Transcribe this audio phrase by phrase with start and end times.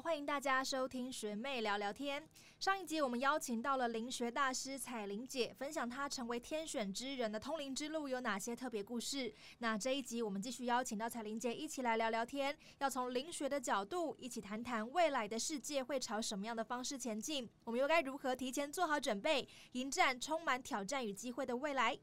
[0.00, 2.26] 欢迎大家收听学妹聊聊天。
[2.58, 9.32] 上一集我们邀请到了灵学大师彩玲姐，分享她成为天选之人的通灵之路有哪些特别故事。
[9.58, 21.96] 那这一集我们继续邀请到彩玲姐一起来聊聊天，要从灵学的角度一起谈谈未来的世界会朝什么样的方式前进，我们又该如何提前做好准备，迎战充满挑战与机会的未来？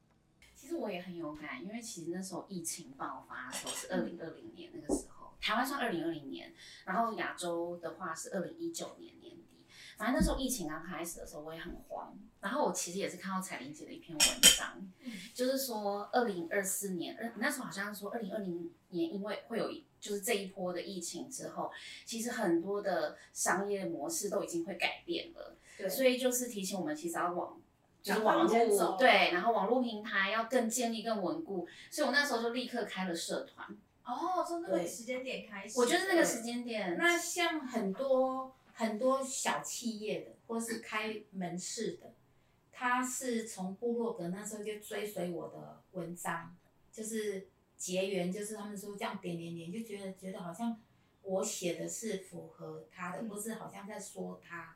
[0.55, 5.10] 其实我也很有感，因为其实那时候疫情爆发的时候是二零二零年那个时候，
[5.41, 6.53] 台湾算二零二零年，
[6.85, 9.65] 然后亚洲的话是二零一九年年底。
[9.97, 12.17] 反正那时候疫情刚开始的时候，我也很慌。
[12.39, 14.91] 然后我其实也是看到彩玲姐的一篇文章，
[15.33, 21.71] 就是说二零二四年，呃那时候好像说二零二零年，因为会有一就是这一波的疫情之后，
[22.03, 25.55] 其实很多的商业模式都已经会改变了。
[25.77, 27.61] 对所以就是提醒我们，其实要往
[28.01, 31.67] 就是网络对，然后网络平台要更建立、更稳固。
[31.91, 33.67] 所以我那时候就立刻开了社团。
[34.13, 42.13] 哦，从那个时间点开始我觉得那个时间点，那像很多很多小企业的，或是开门市的，
[42.71, 46.55] 他是从部落格那时候就追随我的文章，
[46.91, 50.79] 就是结缘，就是他们说这样点点点，就觉得觉得好像
[51.23, 54.75] 我写的是符合他的，嗯不是好像在说他。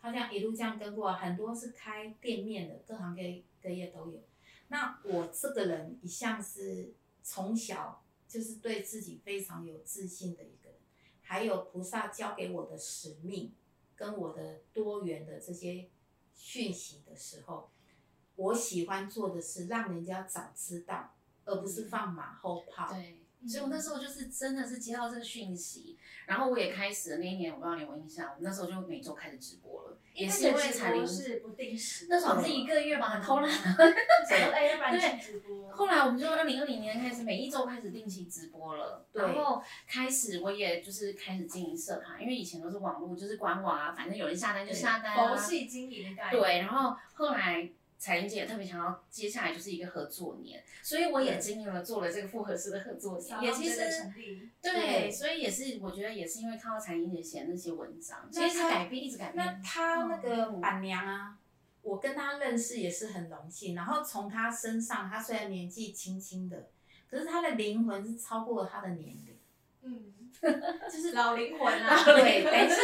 [0.00, 3.22] 他这样一路这样跟过来，很多是开店面的，各行各
[3.60, 4.22] 各业都有。
[4.68, 10.78] 那我这个人一向是从小就是对自己非常有自信的一个人，
[11.22, 13.54] 还有菩萨教给我的使命，
[13.96, 15.88] 跟我的多元的这些
[16.34, 17.70] 讯息的时候，
[18.36, 22.92] 我喜欢做的是让人家早知道，而不是放马后炮。
[22.92, 33.48] 对，所以我那时候就是真的是接到这个讯息，然后我也开始了那一年，我不知道你有没有印象，我那时候就每周开始直播了，也是因为彩铃是不定时那时候是一个月吧，很偷懒。
[34.52, 35.70] 哎，要不然去直播。
[35.70, 46.42] 后来我们就二零二零年开始，每一周开始定期直播了，对然后开始我也就是开始经营社团，因为以前都是网络，就是官网啊，反正有人下单就下单啊，佛系经营的概念。
[46.42, 53.76] 对，然后后来彩玲姐也特别想要，接下来就是一个合作年，所以我也经历了做了这个复合式的合作年，也其实
[54.62, 59.62] 对，对所以也是我觉得也是因为看到彩玲姐写的那些文章，其那她实改变一直改那变。
[59.64, 61.36] 他那个板娘啊，
[61.82, 63.74] 我跟他认识也是很荣幸。
[63.74, 66.70] 然后从他身上，他虽然年纪轻轻的，
[67.10, 69.36] 可是他的灵魂是超过了他的年龄，
[69.82, 70.30] 嗯，
[70.88, 72.04] 就是老灵魂啊。
[72.06, 72.80] 对，等于是。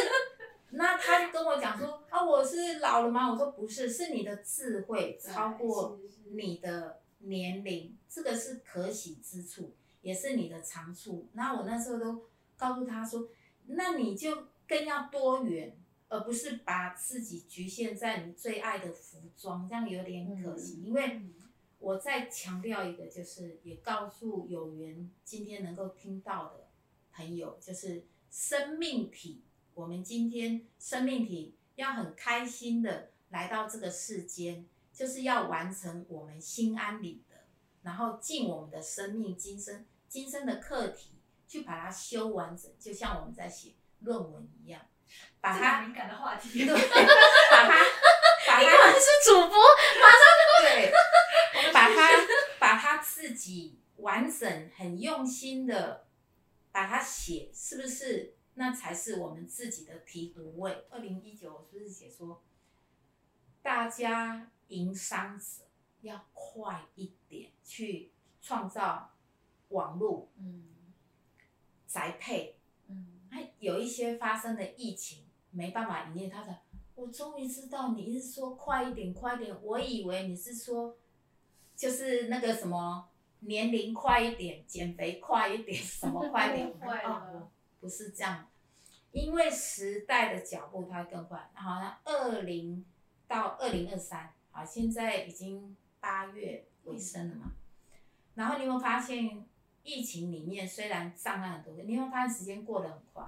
[0.76, 3.30] 那他就跟我讲说啊，我是老了吗？
[3.30, 6.00] 我说不是，是你的智慧超过
[6.32, 11.28] 你的年龄，这个是可喜之处，也是你的长处。
[11.34, 12.24] 那我那时候都
[12.56, 13.28] 告诉他说，
[13.66, 15.76] 那你就更要多元，
[16.08, 20.82] 而不是把自己局限在你最爱的服装，这样有点可惜。
[20.82, 21.20] 因为
[21.78, 26.66] 我再强调一个，就是也告诉有缘今天能够听到的
[27.12, 29.44] 朋友，就是生命体。
[29.74, 37.34] 我们今天生命体要很开心的来到这个世间，就是要完成我们心安理得，
[37.82, 41.18] 然后尽我们的生命今生今生的课题
[41.48, 44.80] 去把它修完整，就像我们在写论文一样，
[45.40, 46.64] 把它敏感的话题。
[46.64, 46.72] 对，
[47.50, 47.84] 把它
[48.46, 49.58] 把你它果然是主播，
[50.00, 50.20] 马上
[50.62, 50.92] 对，
[51.72, 52.26] 把它
[52.60, 56.06] 把它自己完整、很用心的
[56.70, 58.34] 把它写，是不是？
[58.54, 60.86] 那才是我们自己的醍醐味。
[60.90, 62.42] 二零一九，我是不是写说，
[63.62, 65.64] 大家营商者
[66.02, 68.10] 要快一点去
[68.40, 69.12] 创造
[69.68, 70.70] 网络嗯。
[71.86, 72.56] 宅配，
[72.88, 76.58] 嗯，还有一些发生的疫情没办法营业，他的
[76.96, 80.96] 我终于知道你是说快一点，快一点，我以为你是说
[81.76, 83.08] 就是那个什么
[83.40, 86.72] 年龄快一点，减肥快一点，什么快一点？
[87.84, 88.48] 不是这样，
[89.12, 91.50] 因为时代的脚步它会更快。
[91.52, 92.82] 好像二零
[93.28, 97.52] 到二零二三，好，现在已经八月尾声了嘛。
[98.36, 99.44] 然后你有没有发现，
[99.82, 103.22] 疫情里面虽然障碍很多，你有没有发现时间过得很快，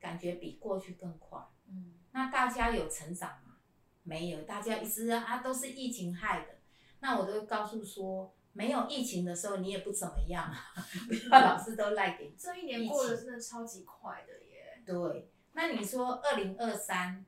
[0.00, 1.40] 感觉比过去更快？
[1.68, 3.58] 嗯，那大家有成长吗？
[4.02, 6.56] 没有，大家一直啊都是疫情害的。
[6.98, 10.74] 那我都会告诉说，没有疫情的时候你也不怎么样啊，
[11.06, 14.82] 不要老是都赖给这一年过得真的超级快的耶。
[14.84, 17.24] 对，那你说二零二三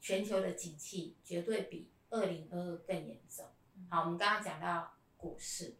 [0.00, 3.44] 全球的景气绝对比二零二二更严重。
[3.90, 5.74] 好，我们刚刚讲到股市，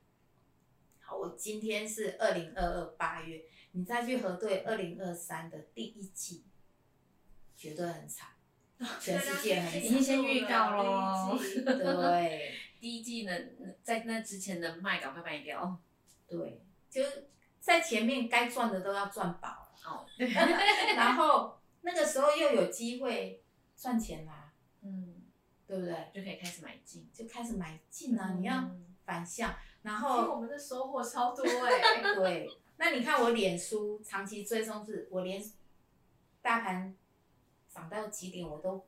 [0.99, 6.45] 好，我今天是二零二二八月，你再去核对二零二三的第一季，
[7.57, 8.31] 绝对很惨，
[9.01, 9.85] 全世界很惨。
[9.85, 12.53] 已经先预告咯对
[12.87, 13.33] 第一季呢，
[13.83, 15.77] 在那之前的卖赶快卖掉。
[16.29, 17.29] 对，就是
[17.59, 19.69] 在前面该赚的都要赚饱了。
[19.85, 20.07] 哦，
[20.95, 23.43] 然后那个时候又有机会
[23.77, 24.53] 赚钱啦，
[24.83, 25.17] 嗯，
[25.67, 26.13] 对不对？
[26.15, 27.11] 就可以开始买进。
[27.13, 29.53] 就开始买进啊，你要嗯反向，
[29.83, 35.43] 然后我们的收获超多哎、 对，那你看我脸书长期追踪是，我连
[36.41, 36.95] 大盘
[37.69, 38.87] 涨到几点我都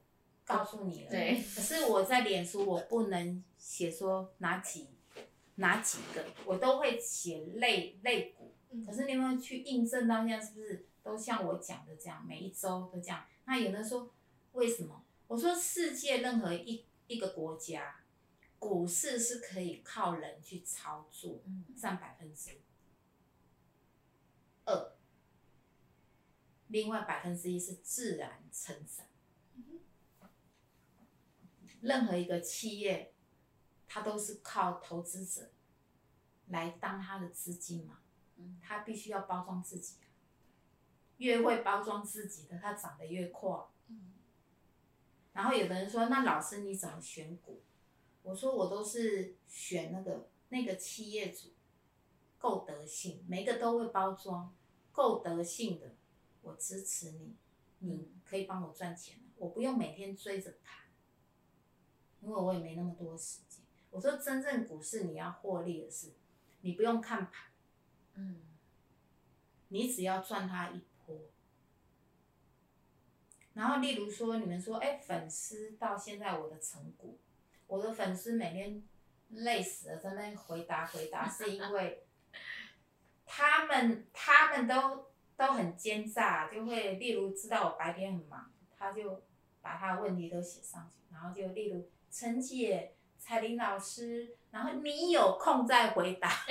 [0.49, 1.11] 告诉你了。
[1.11, 4.89] 对可是我在脸书我不能写说哪几
[5.57, 8.55] 哪几个，我都会写类类股。
[8.71, 13.25] 嗯可是你有没有去印证到现在是不是都像我讲的这样，每一周都这样？
[13.45, 14.13] 那有人说
[14.53, 15.05] 为什么？
[15.27, 18.01] 我说世界任何一一个国家，
[18.59, 22.51] 股市是可以靠人去操作，嗯占百分之
[24.65, 24.93] 二，
[26.69, 29.07] 另外百分之一是自然成长。
[31.81, 33.13] 任何一个企业，
[33.87, 35.51] 它都是靠投资者
[36.49, 38.01] 来当它的资金嘛，
[38.37, 38.59] 嗯。
[38.63, 40.07] 他必须要包装自己啊，
[41.19, 43.51] 越会包装自己的，它涨得越快。
[43.89, 44.13] 嗯。
[45.33, 47.63] 然后有的人说，那老师你怎么选股？
[48.23, 51.55] 我说我都是选那个那个企业主
[52.37, 54.55] 够德性，每个都会包装，
[54.93, 55.95] 够德性的，
[56.43, 57.37] 我支持你，
[57.79, 60.88] 你可以帮我赚钱我不用每天追着盘，
[62.21, 63.65] 因为我也没那么多时间。
[63.91, 66.13] 我说真正股市你要获利的是，
[66.61, 67.47] 你不用看盘，
[68.15, 68.43] 嗯
[69.69, 71.17] 你只要赚它一波。
[73.55, 77.17] 然后，例如说，你们说，哎，粉丝到现在我的成果，
[77.67, 78.83] 我的粉丝每天
[79.31, 82.07] 累死了，在那回答回答，是因为
[83.27, 89.25] 他们他们都都很奸诈，就会例如知道我白天很忙，他就
[89.61, 96.29] 把他的问题都写上去，然后就例如陈姐、彩玲老师，然后你有空再回答。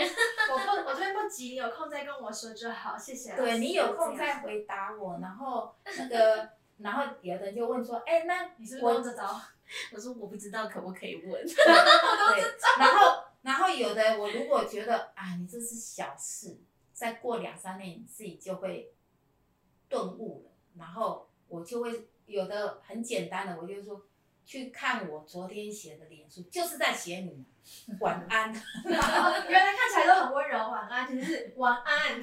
[0.51, 3.36] 我不，我这边不急，你有空再跟我说就好，谢谢。
[3.36, 9.42] 对你有空再回答我，然后 那个，然后有的人就问说，哎、那你是不是我用这招？
[9.94, 11.45] 我说我不知道可不可以问。
[11.45, 11.65] 对，
[12.80, 16.57] 然后然后有的我如果觉得啊，你这是小事，
[16.94, 18.94] 再过两三年你自己就会
[19.89, 24.06] 顿悟了，然后我就会有的很简单的，我就说
[24.47, 27.44] 去看我昨天写的脸书，就是在写你
[27.99, 28.53] 晚安。
[28.85, 32.21] 然后原来看起来都很温柔，晚安，其实是晚安。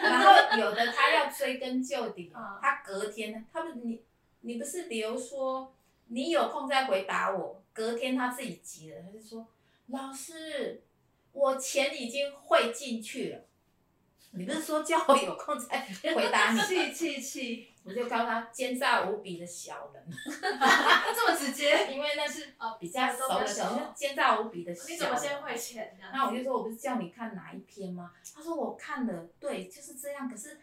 [0.00, 4.00] 然后有的他要追根究底嗯，他隔天他不你
[4.42, 5.74] 你不是留说
[6.06, 9.44] 你有空再回答我，隔天他自己急了，他就说
[9.88, 10.84] 老师，
[11.32, 13.40] 我钱已经汇进去了，
[14.30, 15.84] 你不是说叫我有空再
[16.14, 16.60] 回答你？
[16.60, 20.02] 气气气，我就告诉他奸诈无比的小人，
[21.14, 21.86] 这么直接。
[21.92, 24.94] 因为那是哦，比较熟的小人，奸诈无比的小人。
[24.94, 26.08] 你怎么先汇钱呢？
[26.12, 28.12] 那我就说，我不是叫你看哪一篇吗？
[28.34, 30.28] 他说我看了，对，就是这样。
[30.28, 30.58] 可是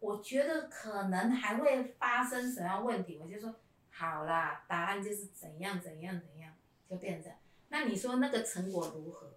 [0.00, 3.54] 我觉得可能还会发生什么样问题，我就说
[3.90, 6.52] 好啦，答案就是怎样怎样怎样，
[6.90, 7.38] 就变成这样。
[7.68, 9.32] 那你说那个成果如何？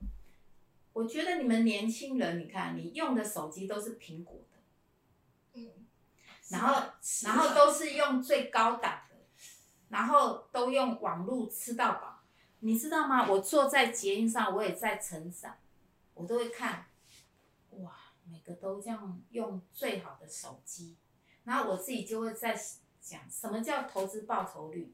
[0.91, 4.35] 我觉得你们年轻人，你看你用的手机都是苹果
[6.49, 6.81] 然后
[7.23, 9.15] 然后都是用最高档的，
[9.89, 12.21] 然后都用网络吃到饱，
[12.59, 13.27] 你知道吗？
[13.27, 15.55] 我坐在捷运上，我也在成长，
[16.13, 16.87] 我都会看，
[17.71, 17.91] 哇，
[18.29, 20.97] 每个都这样用最好的手机，
[21.43, 22.59] 然后我自己就会在
[22.99, 24.93] 想什么叫投资报酬率。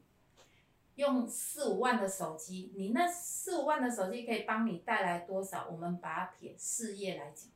[0.96, 5.68] 用四五万的手机，你那四五万的手机可以帮你带来多少？
[5.68, 7.50] 我们把它撇事业来讲，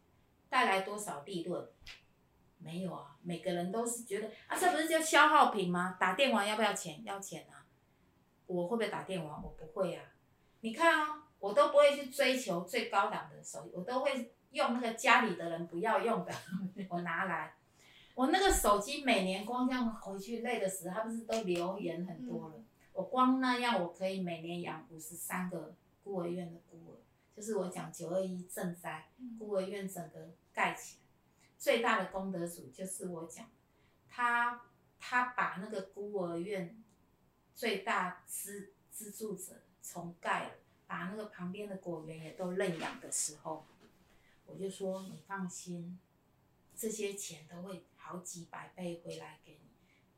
[0.50, 1.66] 带来多少利润？
[2.62, 5.96] 没有啊，每个人都是觉得啊，这不是叫消耗品吗？
[5.98, 7.02] 打电玩要不要钱？
[7.04, 7.66] 要钱啊！
[8.46, 9.42] 我会不会打电玩？
[9.42, 10.04] 我不会啊。
[10.60, 16.32] 你看啊、我都不会去追求最高档的手机，我都会用那个家里的人不要用的，
[16.90, 17.54] 我拿来。
[18.14, 22.54] 我那个手机每年光这样回去累的死，他不是都留言很多了？
[22.92, 25.74] 我光那样我可以每年养五十三个
[26.04, 27.00] 孤儿院的孤儿，
[27.34, 31.09] 就是我讲九二一赈灾，孤儿院整个盖起来。
[31.60, 33.46] 最大的功德主就是我讲，
[34.08, 34.62] 他
[34.98, 36.82] 他把那个孤儿院
[37.54, 40.54] 最大资资助者重盖了，
[40.86, 43.66] 把那个旁边的果园也都认养的时候，
[44.46, 46.00] 我就说你放心，
[46.74, 49.68] 这些钱都会好几百倍回来给你，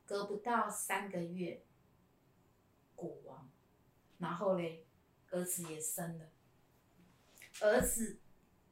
[0.06, 1.64] 隔不到三个月，
[2.94, 3.50] 国王，
[4.18, 4.86] 然后嘞，
[5.30, 6.26] 儿子也生了，
[7.62, 8.20] 儿子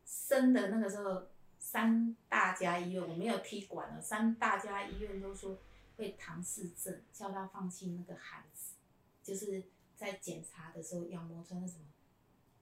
[0.06, 1.26] 生的那个时候。
[1.70, 5.56] 三大家医院我没有踢馆了，三大家医院都说
[5.96, 8.74] 会唐氏症，叫他放弃那个孩子，
[9.22, 9.62] 就是
[9.94, 11.84] 在检查的时候要摸出那什么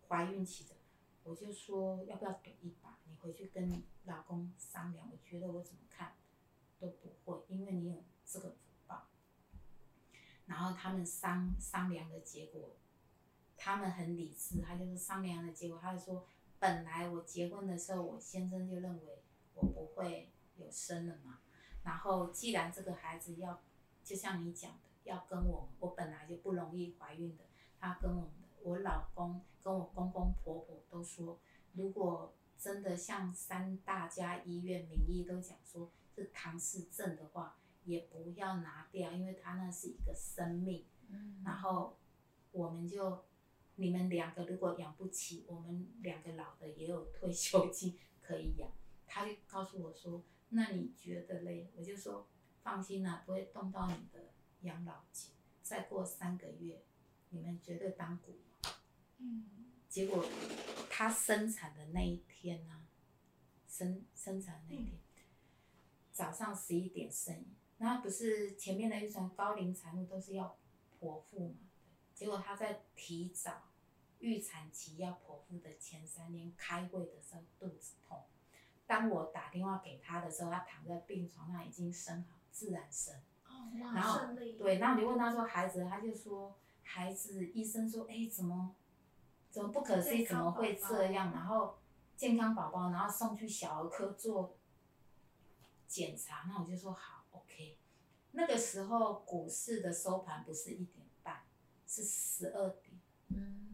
[0.06, 0.74] 怀孕期的，
[1.24, 6.12] 我就说要不要赌一把，你回去跟老公商量，我觉得我怎么看，
[6.78, 9.06] 都不会，因为你有这个福报。
[10.44, 12.76] 然后他们商商量的结果，
[13.56, 16.26] 他们很理智，他就是商量的结果，他就说，
[16.58, 19.22] 本来我结婚的时候，我先生就认为
[19.54, 21.38] 我不会有生了嘛。
[21.84, 23.60] 然后既然这个孩子要，
[24.04, 27.44] 就像你讲的，要跟我，我本来就不容易怀孕的，
[27.78, 31.38] 他跟我们的，我老公跟我公公婆婆都说，
[31.74, 40.84] 如果真的像三大家医院名医都讲说是唐氏症的话，也不要拿掉，因为他那是一个生命。
[41.10, 41.96] 嗯然后
[42.52, 43.24] 我们就
[43.80, 48.68] 你们两个如果养不起，我们两个老的也有退休金可以养。
[49.06, 52.26] 他就告诉我说：“那你觉得嘞？”我就说
[52.64, 54.32] ：“放心啦、不会动到你的
[54.62, 55.30] 养老金。
[55.62, 56.82] 再过三个月，
[57.30, 58.74] 你们绝对当股王。”
[59.18, 59.44] 嗯，
[59.88, 60.26] 结果
[60.90, 62.82] 他生产的那一天呢、
[63.68, 64.98] 生生产那一天，
[66.12, 67.44] 早上十一点生，
[67.76, 70.58] 那不是前面的预算高龄产妇都是要
[71.00, 71.54] 剖腹嘛？
[72.12, 73.67] 结果他在提早
[74.20, 78.24] 预产期要剖腹的前三天开会的时候肚子痛，
[78.86, 83.14] 当我打电话给他的时候，他躺在病床上已经生好，自然生。
[83.46, 88.74] 哦，然，后，对，然后你问他说孩子，他就说孩子，医生说，哎，怎么
[89.50, 91.32] 怎么不可思议，怎么会这样？
[91.32, 91.78] 然后
[92.16, 94.56] 健康宝宝，然后送去小儿科做
[95.86, 97.78] 检查，那我就说好，OK。
[98.32, 101.42] 那个时候股市的收盘不是一点半，
[101.86, 103.00] 是十二点。
[103.28, 103.67] 嗯，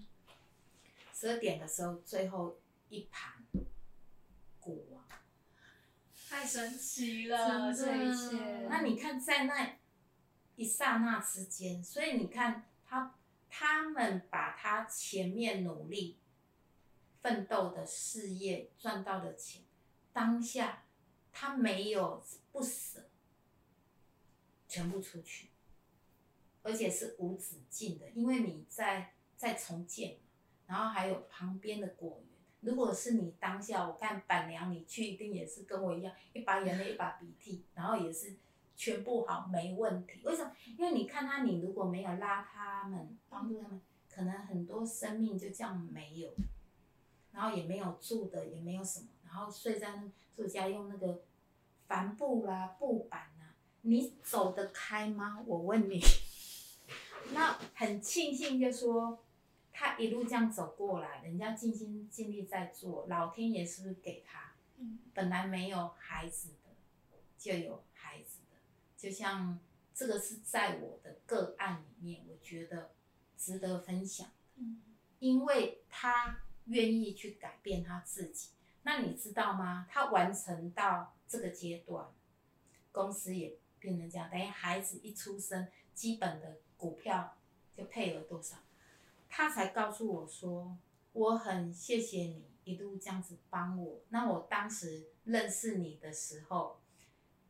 [1.15, 3.47] 十二点的时候，最后一盘
[4.61, 5.03] 股王。
[6.29, 8.67] 太神奇了，这一切。
[8.69, 9.79] 那你看，在那
[10.57, 13.15] 一刹那之间，所以你看他
[13.49, 16.19] 他们把他前面努力
[17.23, 19.63] 奋斗的事业赚到的钱，
[20.13, 20.85] 当下
[21.31, 23.09] 他没有不舍，
[24.67, 25.51] 全部出去，
[26.63, 30.24] 而且是无止境的，因为你在在重建嘛，
[30.75, 32.29] 然后还有旁边的果园。
[32.63, 38.35] 如果是你当下，我看板娘你去一定也是跟我一样，一把眼泪一把鼻涕，然后也是
[38.75, 40.21] 全部好没问题。
[40.25, 40.51] 为什么？
[40.77, 43.81] 因为你看他，你如果没有拉他们，帮助他们，
[44.13, 46.35] 可能很多生命就这样没有，
[47.31, 51.23] 然后也没有住的，也没有什么，然后睡在那住家用那个
[51.87, 55.41] 帆布啦、布板啊，你走得开吗？
[55.47, 56.01] 我问你。
[57.33, 59.23] 那很庆幸，就说
[59.77, 64.55] 他一路这样走过来，人家尽心尽力在做，老天爷是不是给他？
[64.79, 66.71] 嗯本来没有孩子的，
[67.37, 68.57] 就有孩子的，
[68.97, 69.59] 就像
[69.93, 72.93] 这个是在我的个案里面，我觉得
[73.37, 74.81] 值得分享，嗯
[75.19, 78.51] 因为他愿意去改变他自己。
[78.83, 79.89] 那你知道吗？
[79.91, 82.07] 他完成到这个阶段，
[82.93, 87.37] 公司也变成这样，等于孩子一出生，基本的股票
[87.75, 88.57] 就配额多少，
[89.37, 90.79] 他才告诉我说，
[91.13, 94.01] 我很谢谢你一路这样子帮我。
[94.11, 96.79] 那我当时认识你的时候，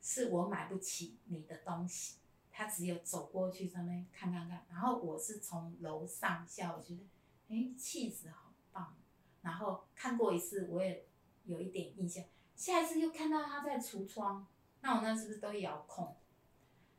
[0.01, 2.17] 是我买不起你的东西，
[2.51, 7.03] 他只有走过去上面看看看，然后我是从楼上下，我觉得，
[7.51, 8.97] 哎，气质好棒。
[9.43, 11.07] 然后看过一次，我也
[11.45, 12.25] 有一点印象。
[12.57, 14.47] 下一次又看到他在橱窗，
[14.81, 16.17] 那我那是不是都遥控？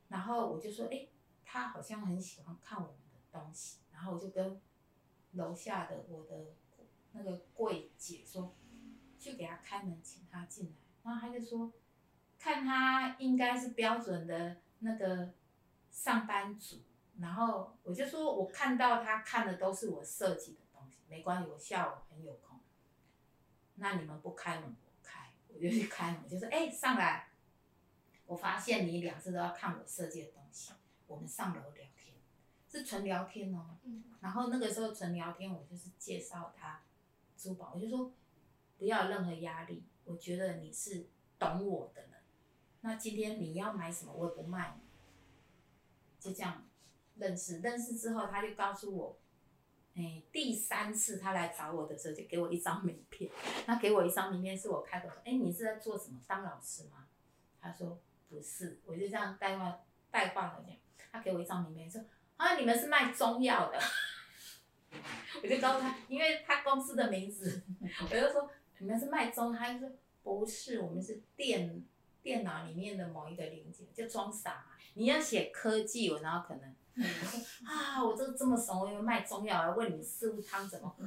[0.10, 1.08] 然后我就说，哎，
[1.44, 3.80] 他好像很喜欢看我们的东西。
[3.92, 4.62] 然后我就跟
[5.36, 6.54] 楼下的我的
[7.14, 8.56] 那个柜姐说，
[9.20, 10.72] 去给他开门，请他进来。
[11.04, 11.72] 然后他就说，
[12.38, 15.34] 看他应该是标准的那个
[15.92, 16.82] 上班族。
[17.20, 22.60] 然后我就说，我看到他看的都是我设计的东西，没关系，我下午很有空。
[23.76, 27.30] 那你们不开门，我开，我就去开门，就说， 哎、上来。
[28.28, 30.74] 我发现你两次都要看我设计的东西，
[31.06, 31.86] 我们上楼聊，
[32.76, 33.78] 是纯聊天哦。
[33.84, 36.82] 嗯然后那个时候纯聊天，我就是介绍他
[37.38, 38.12] 珠宝，我就说
[38.78, 41.06] 不要有任何压力，我觉得你是
[41.38, 42.12] 懂我的人。
[42.82, 44.84] 那今天你要买什么，我也不卖你，
[46.20, 46.64] 就这样
[47.18, 47.60] 认识。
[47.60, 49.18] 认识之后，他就告诉我，
[49.94, 53.30] 哎，第三次他来找我的时候，就给我一张名片。
[53.68, 56.20] 他给我一张名片，是我开口说，哎，你是在做什么？
[56.26, 57.08] 当老师吗？
[57.62, 60.76] 他说不是，我就这样带话带话的讲。
[61.12, 62.02] 他给我一张名片，说
[62.38, 63.80] 啊，你们是卖中药的。
[65.44, 67.64] 我就告诉他，因为他公司的名字，
[68.04, 68.50] 我就说
[68.80, 69.90] 你们是卖中，他就说
[70.24, 71.84] 不是，我们是电
[72.22, 74.66] 电脑里面的某一个零件，就装傻嘛。
[74.94, 76.76] 你要写科技，我然后可能
[77.66, 81.06] 啊，我这这么怂，我以为卖中药，我要问你四物汤怎么喝，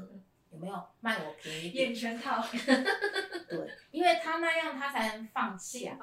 [0.51, 1.87] 有没有卖我便宜点？
[1.87, 2.43] 眼全套，
[3.49, 3.59] 对，
[3.91, 5.99] 因因为他那样他才能放下。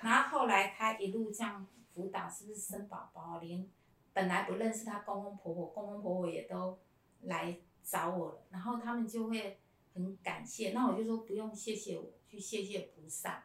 [0.00, 3.40] 然后后来他一路这样辅导，是不是生宝宝？
[3.40, 3.66] 连
[4.14, 6.78] 本来不认识他公公婆婆，公公婆婆也都
[7.22, 9.60] 来找我了，然后他们就会
[9.92, 10.70] 很感谢。
[10.70, 13.44] 那我就说不用谢谢我，去谢谢菩萨。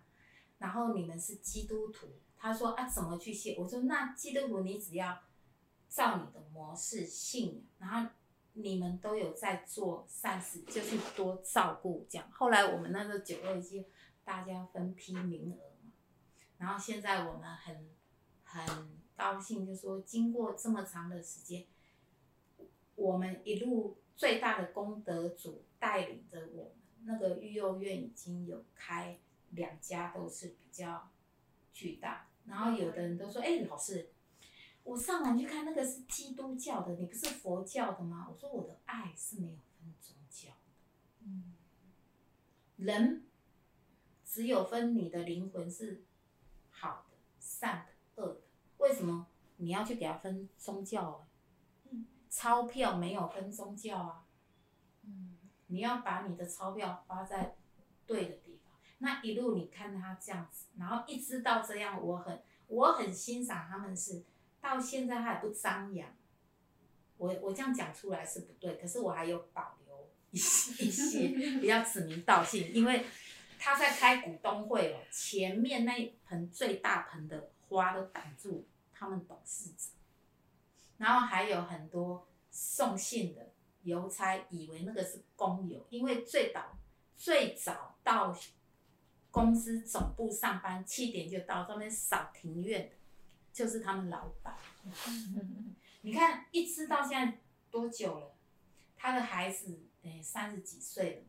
[0.60, 2.08] 然后你们是基督徒，
[2.38, 3.56] 他说啊怎么去谢？
[3.58, 5.20] 我说那基督徒你只要
[5.90, 8.12] 照你的模式信仰，然后
[8.54, 12.30] 你们都有在做善事，就是多照顾这样。
[12.32, 13.86] 后来我们那个九二一，
[14.24, 15.92] 大家分批名额嘛，
[16.58, 17.90] 然后现在我们很
[18.44, 21.66] 很高兴，就说经过这么长的时间，
[22.96, 26.74] 我们一路最大的功德主带领着我们，
[27.04, 31.12] 那个育幼院已经有开两家，都是比较
[31.74, 32.30] 巨大。
[32.46, 34.10] 然后有的人都说：“哎、老师，
[34.86, 41.56] 我上网去看那个是基督教的，你不是佛教的吗？”我说：“我的爱是没有分宗教的，嗯
[42.78, 43.26] 人
[44.26, 46.06] 只有分你的灵魂是
[46.70, 47.89] 好的、善。
[49.60, 51.28] 你要去给他分宗教啊？
[51.92, 54.24] 嗯钞票没有分宗教啊，
[55.04, 55.38] 嗯
[55.68, 57.56] 你要把你的钞票花在
[58.06, 58.74] 对的地方。
[59.00, 64.24] 那一路你看他这样子，然后一直到这样，我很我很欣赏他们是
[64.62, 66.10] 到现在还不张扬。
[67.18, 71.28] 我我这样讲出来是不对，可是我还有保留一些一些
[71.60, 73.06] 比较指名道姓，因为
[73.58, 78.68] 他在开股东会哦，前面那一盆最大盆的花都挡住
[79.00, 79.94] 他们董事长，
[80.98, 83.54] 然后还有很多送信的
[83.84, 86.78] 邮差以为那个是工友，因为最早
[87.16, 88.38] 最早到
[89.32, 92.96] 公司总部上班七点就到，上面扫庭院的，
[93.54, 94.58] 就是他们老板。
[96.02, 97.40] 你看，一直到现在
[97.72, 98.36] 多久了？
[98.98, 101.22] 他的孩子诶三十几岁了，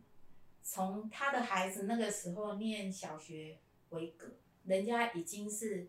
[0.60, 3.60] 从他的孩子那个时候念小学
[3.90, 4.26] 为格，
[4.64, 5.88] 人家已经是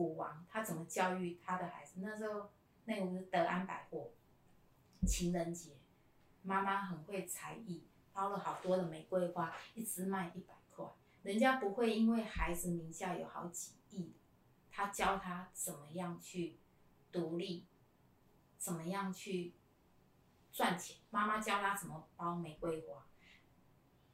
[0.00, 2.00] 股王，他怎么教育他的孩子？
[2.00, 2.50] 那时候
[2.86, 4.12] 那个德安百货，
[5.06, 5.76] 情人节，
[6.40, 10.86] 妈妈很会才艺，包了好多的玫瑰花，一支卖一百块，
[11.22, 14.14] 人家不会因为孩子名下有好几亿，
[14.70, 16.56] 他教他怎么样去
[17.12, 17.66] 独立，
[18.56, 19.52] 怎么样去
[20.50, 20.96] 赚钱。
[21.10, 23.06] 妈妈教他怎么包玫瑰花，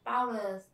[0.02, 0.64] 包了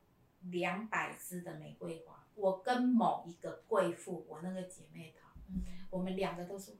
[0.50, 2.26] 两百支的玫瑰花。
[2.34, 6.74] 我跟某一个贵妇，我那个姐妹淘，嗯我们两个都说，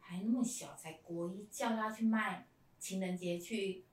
[0.00, 2.46] 还那么小，才国一，叫她去卖
[2.78, 3.84] 情人节去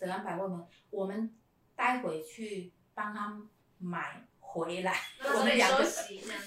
[0.00, 1.34] 德安百货门，我们
[1.76, 3.42] 待会去帮她
[3.78, 4.96] 买回来。
[5.20, 5.86] 我们两个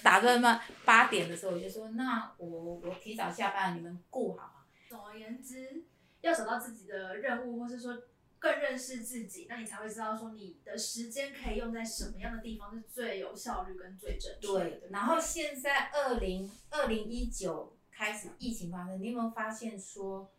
[0.02, 4.66] 打算嘛八点的时候，我就说，那我我提早下班，你们顾好啊。
[4.90, 5.86] 总而言之，
[6.22, 8.02] 要找到自己的任务，或是说
[8.46, 14.70] 更认识自己，那你才会知道说你的时间可以用在什么样的地方是最有效率跟最正确的。
[14.70, 20.32] 对，然后现在二零二零一九开始疫情发生，你有没有发现说，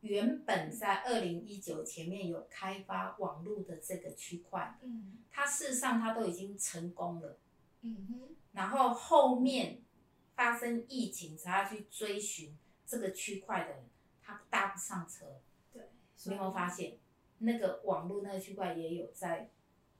[0.00, 7.38] 原本在二零一九前面有开发网络的这个区块，嗯它事实上它都已经成功了，
[7.82, 9.82] 嗯哼，然后后面
[10.34, 13.84] 发生疫情才要去追寻这个区块的人，
[14.22, 15.26] 他搭不上车。
[15.74, 15.90] 对，
[16.24, 16.96] 你有没有发现，
[17.40, 19.50] 那个网络那个区块也有在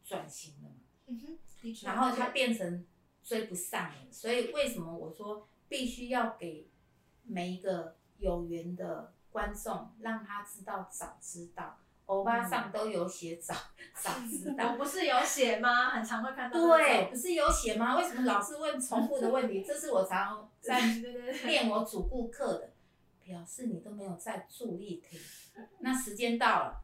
[0.05, 0.77] 转型了嘛？
[1.09, 1.87] 嗯哼，的确。
[1.87, 2.87] 然后它变成
[3.23, 6.69] 追不上了，所以为什么我说必须要给
[7.25, 13.55] 每一个有缘的观众，让他知道早知道，欧巴上都有写早
[13.95, 14.77] 早知道我道。
[14.77, 15.91] 不是有写吗？
[15.91, 16.61] 很常会看到。
[16.61, 17.97] 对，不是有写吗？
[17.97, 19.63] 为什么老是问重复的问题？
[19.63, 20.81] 这是我常 在。
[21.45, 22.71] 练我主顾客的，
[23.25, 25.21] 表示你都没有在注意听。
[25.81, 26.83] 那时间到了，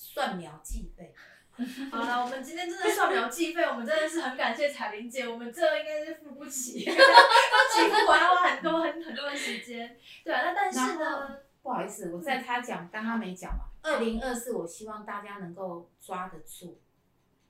[0.00, 1.14] 算秒计费。
[1.92, 9.94] 好了，我们今天真的算秒计费，我们真的是很感谢彩玲姐，我们这应该是付不起， 都取不完，要花很多很很多的时间。
[10.24, 13.66] 对啊，那但是呢，不好意思，我在他讲，刚刚没讲嘛。
[13.82, 16.78] 二零二四，我希望大家能够抓得住，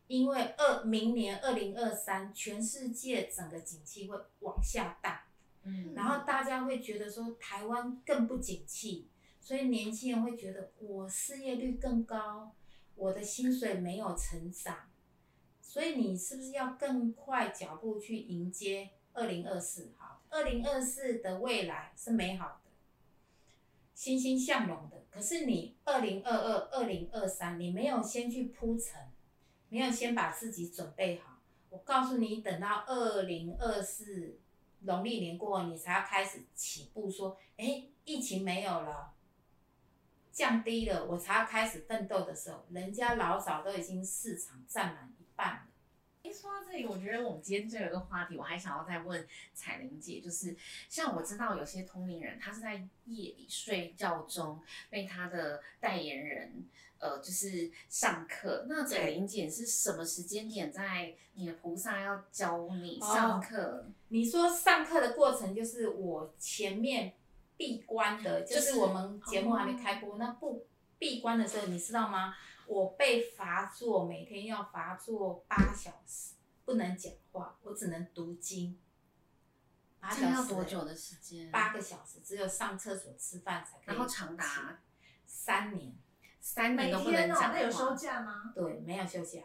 [0.09, 5.21] 因为二明年二零二三，全世界整个景气会往下荡，
[5.63, 9.09] 嗯然后大家会觉得说台湾更不景气，
[9.51, 12.55] 所以年轻人会觉得我失业率更高，
[12.95, 14.89] 我的薪水没有成长，
[15.61, 19.91] 所以你是不是要更快脚步去迎接二零二四？
[19.99, 22.71] 好，二零二四的未来是美好的，
[23.93, 25.03] 欣欣向荣的。
[25.11, 29.03] 可是你二零二二、二零二三，你没有先去铺陈，
[29.69, 31.41] 没有先把自己准备好。
[31.71, 34.39] 我告诉你，等到二零二四
[34.83, 39.13] 农历年过后，你才要开始起步，说，哎，疫情没有了，
[40.33, 45.63] 降低了，我才要开始奋斗的时候，人家老早都已经市场占满一半了。
[46.23, 50.57] 哎，说到这里，我觉得我们今天最后一个话题，我还想要再问彩玲姐，就是
[50.89, 52.75] 像我知道有些通灵人，他是在
[53.07, 56.65] 夜里睡觉中被他的代言人。
[57.01, 58.67] 呃，就是上课。
[58.69, 63.87] 那彩玲姐是什么时间点在你的菩萨要教你上课？
[64.09, 67.15] 你说上课的过程就是我前面
[67.61, 70.67] 闭关的，就是我们节目还没开播，那不
[70.99, 72.35] 闭关的时候，你知道吗？
[72.67, 78.81] 我被罚坐，每天要罚坐八小时，不能讲话，我只能读经。
[80.01, 81.51] 八小时要多久的时间？
[81.51, 83.85] 八个小时，只有上厕所、吃饭才可以。
[83.95, 84.81] 然后长达
[85.27, 85.95] 三年。
[86.41, 88.55] 三年都不能讲那有休假吗？
[88.55, 89.41] 对，没有休假。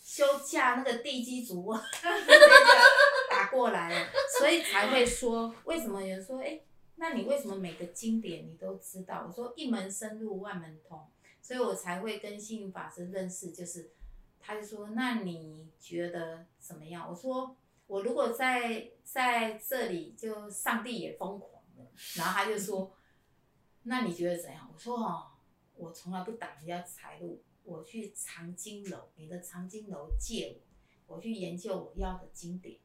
[0.00, 1.74] 休假那个地基组
[3.28, 4.08] 打过来了，
[4.38, 6.60] 所以才会说为什么有人说哎，
[6.96, 9.24] 那你为什么每个经典你都知道？
[9.26, 11.08] 我说一门深入万门通，
[11.40, 13.52] 所以我才会跟幸运法师认识。
[13.52, 13.92] 就是
[14.40, 17.08] 他就说那你觉得怎么样？
[17.08, 17.56] 我说
[17.86, 21.90] 我如果在在这里，就上帝也疯狂了。
[22.16, 22.92] 然后他就说
[23.84, 24.70] 那你觉得怎样？
[24.72, 25.32] 我说哦。
[25.78, 30.58] 我从来不挡人家财路，我去藏经楼，你的藏经楼借
[31.06, 32.78] 我，我去研究我要的经典。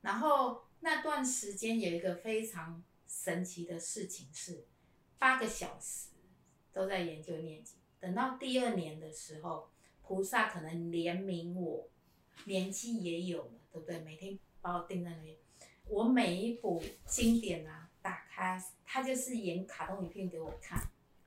[0.00, 4.64] 然后那段时间有一个非常神奇的事情是，
[5.18, 6.10] 八个小时
[6.72, 7.76] 都在研究念经。
[7.98, 9.68] 等到第二年的时候，
[10.00, 11.88] 菩萨可能怜悯我，
[12.44, 13.98] 年纪也有了，对不对？
[13.98, 15.36] 每天把我定在那边，
[15.88, 20.80] 我每一部经典啊打开，他就是演卡通影片给我看。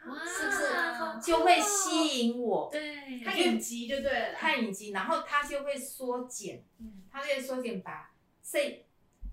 [0.06, 0.10] 是
[0.48, 2.69] 不是就会吸引我？
[2.69, 4.34] 对，看影集就对了。
[4.34, 6.65] 看影集，然后它就会缩减，
[7.10, 8.86] 它就会缩减把这，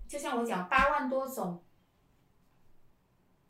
[0.07, 1.61] 就像我讲八万多种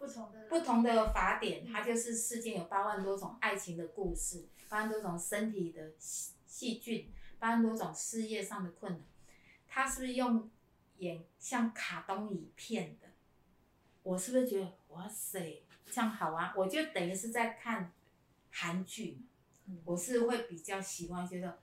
[0.02, 9.02] 不同的不同的法典，它就是世间有八万多种爱情的故事，八万多种身体的细细菌，八万多种事业上的困难，
[9.68, 10.50] 它是不是用
[10.98, 13.10] 演像卡通影片的？
[14.02, 15.62] 我是不是觉得哇塞？
[15.86, 17.92] 这样好玩，我就等于是在看
[18.50, 19.22] 韩剧，
[19.86, 21.60] 我是会比较喜欢，觉得，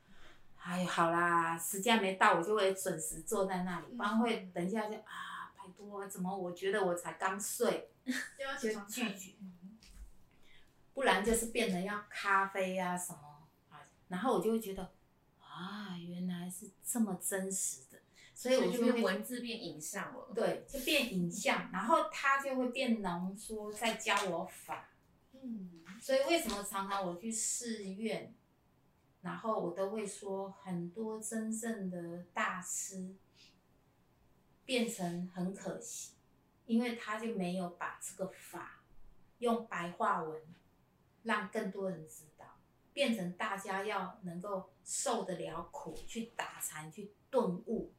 [0.62, 7.90] 哎，好啦，时间没到，我就会准时坐在那里，不然会等一下就啊，拜托，怎么我觉得我才刚睡，
[8.60, 9.32] 就拒绝，
[10.94, 14.90] 不然就是变成要咖啡啊什么啊，然后我就会觉得，
[15.40, 17.98] 啊，原来是这么真实的。
[18.34, 24.90] 所以我就变文字变影像了，对，就变影像，然后他就会变浓缩，再教我法。
[25.32, 28.32] 嗯，所以为什么常常我去寺院，
[29.22, 33.16] 然后我都会说，很多真正的大师
[34.64, 36.12] 变成很可惜，
[36.68, 38.84] 因为他就没有把这个法
[39.38, 40.40] 用白话文
[41.22, 42.44] 让更多人知道，
[42.92, 47.92] 变成大家要能够受得了苦，去打禅，去顿悟。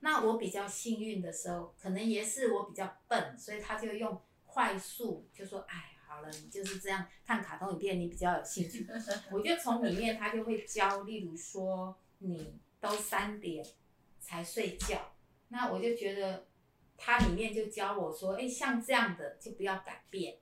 [0.00, 8.86] 那我比较幸运的时候，可能也是我比较笨，所以他就用快速就说：“哎，好了，你就是这样看卡通影片，你比较有兴趣。”
[9.32, 13.64] 我就从里面他就会教，例如说你都三点
[14.20, 15.14] 才睡觉，
[15.48, 16.46] 那我就觉得
[16.96, 20.36] 他里面就教我说：“哎，像这样的就不要改变。”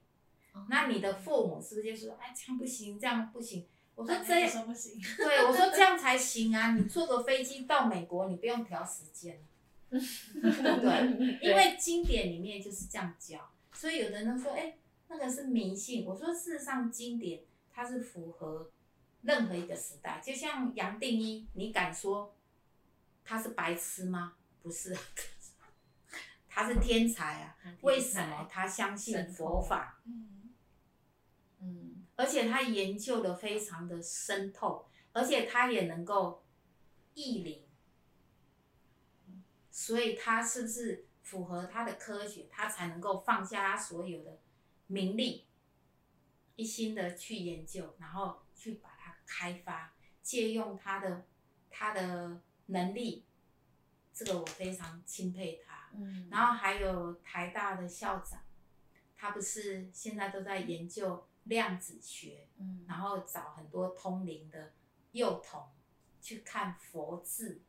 [0.68, 6.74] 那你的父母是不是就说：“哎，这样不行，这样不行？”我说：“这样不行。”对，我说这样才行啊！
[6.76, 9.40] 你坐个飞机到美国，你不用调时间。
[9.90, 14.76] 对， 因为经典里面就是这样教，所以有的人说，哎，
[15.08, 16.04] 那个是迷信。
[16.04, 18.70] 我说，事实上经典它是符合
[19.22, 20.20] 任何一个时代。
[20.24, 22.34] 就像杨定一，你敢说
[23.24, 24.34] 他是白痴吗？
[24.62, 24.96] 不是，
[26.54, 27.56] 他是天才啊！
[27.80, 30.00] 为什么他相信佛法？
[30.04, 30.54] 嗯
[31.58, 36.44] 嗯，而且他研究的非常的深透，而且他也能够
[37.14, 37.66] 意灵。
[39.68, 44.38] 所以他是不是符合他的科学，他才能够放下他所有的
[44.86, 45.48] 名利，
[46.54, 51.26] 一心的去研究，然后去把它开发，借用他的
[51.68, 53.24] 他的能力，
[54.14, 55.90] 这个我非常钦佩他。
[55.94, 56.28] 嗯。
[56.30, 58.40] 然后还有台大的校长，
[59.16, 64.72] 他不是现在都在研究量子学，嗯，然后找很多通灵的
[65.12, 65.62] 幼童
[66.22, 67.60] 去看佛字。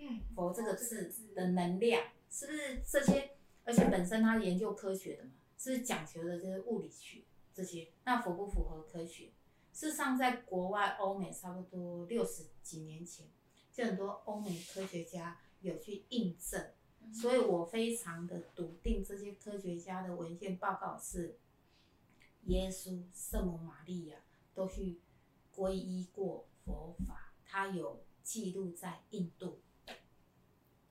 [0.00, 3.36] 嗯佛这个字的能量是不是这些？
[3.64, 7.88] 而且本身他研究科学的嘛，是不是讲求的就是物理学这些？
[8.04, 9.32] 那符不符合科学？
[9.72, 13.26] 事实上，在国外欧美差不多六十几年前，
[13.72, 16.72] 就很多欧美科学家有去印证，
[17.12, 21.38] 所以我非常的笃定这些科学家的文献报告是
[22.44, 24.16] 耶稣、圣母玛利亚
[24.54, 25.00] 都去
[25.54, 28.04] 皈依过佛法，他有。
[28.20, 29.62] 记录在印度。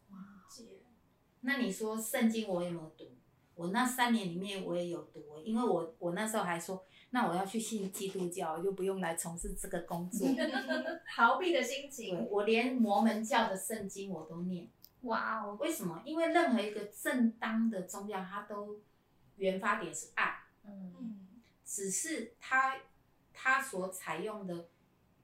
[0.10, 0.18] 哇，
[1.42, 3.12] 那你说圣经我有没有读？
[3.54, 10.28] 我那三年里面我也有读，因为我我那时候还说，那我要去信基督教，我就不用来从事这个工作。
[11.16, 14.68] 逃避的心对情，我连摩门教的圣经我都念。
[15.02, 16.02] 哇哦，为什么？
[16.06, 18.82] 因为任何一个正当的宗教，它都
[19.36, 21.28] 原发点是爱，嗯嗯，
[21.64, 22.78] 只是它
[23.34, 24.70] 它所采用的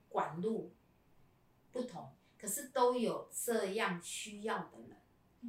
[0.10, 0.74] 管路
[1.72, 4.98] 不同，可是都有这样需要的人。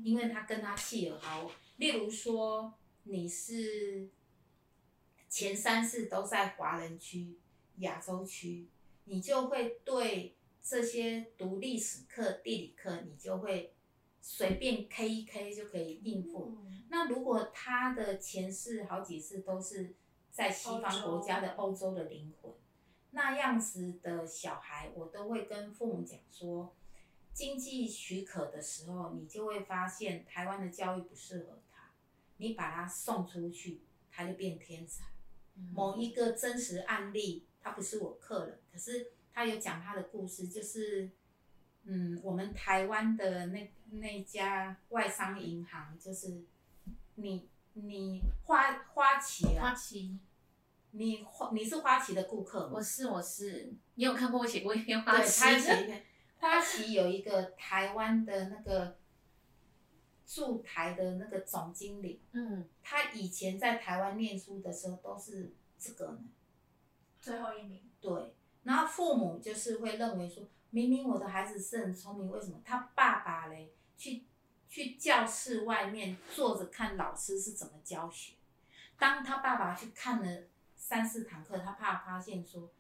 [0.03, 1.49] 因为他跟他契合好。
[1.77, 4.09] 例如说，你是
[5.35, 7.37] 前三次都在华人区、
[7.79, 8.69] 亚洲区，
[9.07, 13.75] 你就会对这些读历史课、地理课，你就会
[14.21, 16.57] 随便 K 一 K 就可以应付。
[16.89, 19.97] 那如果他的前世好几次都是
[20.31, 22.53] 在西方国家的欧洲的灵魂，
[23.11, 26.77] 那样子的小孩，我都会跟父母讲说，
[27.33, 31.91] 经济许可的时候，你就会发现台湾的教育不适合他，
[32.37, 33.81] 你把他送出去，
[34.13, 35.07] 他就变天才。
[35.73, 41.11] 某一个真实案例，他不是我客人，可是他有讲他的故事，就是，
[41.85, 46.43] 嗯，我们台湾的那那家外商银行，就是
[47.17, 50.19] 你你花花旗啊花啊，旗，
[50.93, 52.73] 你花你是花旗的顾客吗？
[52.75, 52.83] 我？
[52.83, 55.43] 是我是，你有看过我写过一篇花对，旗？
[56.39, 58.99] 花旗有一个台湾的那个
[60.27, 66.25] 驻台的那个总经理，嗯，他以前在台湾念书的时候都是这个呢。
[67.21, 68.35] 最后一名，对，
[68.65, 74.25] 然后父母就是会认为说，明明我的孩子是很聪明，为什么他爸爸嘞去
[74.69, 78.35] 去教室外面坐着看老师是怎么教学？
[78.99, 80.45] 当他爸爸去看了
[80.77, 82.71] 三四堂课，他怕发现说，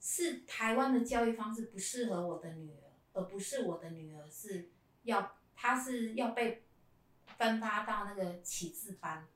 [0.00, 4.70] 是台湾的教育方式不适合我的女儿，而不是我的女儿是
[5.04, 6.64] 要，她是要被
[7.38, 9.26] 分发到那个启智班。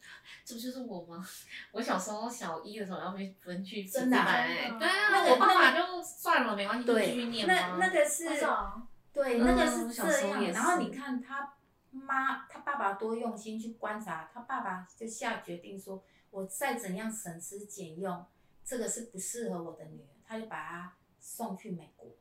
[0.44, 1.24] 这不就是我吗？
[1.72, 7.76] 我小时候小一的时候要被分去真的啊班哎、对啊，那个我爸爸就算了，没关系，就继续对，念吗？
[7.78, 8.26] 那那个是。
[8.44, 10.38] 哦对，嗯那个是我小时这样。
[10.38, 11.54] 候然后你看他
[11.90, 18.26] 妈，他爸爸多用心去观察，他爸爸就下决定说，我再怎样省吃俭用，
[18.62, 22.14] 这个是不适合我的女儿，他就把她送去美国。